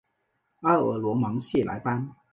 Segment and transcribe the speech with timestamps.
[0.61, 2.09] 阿尔罗芒谢莱班。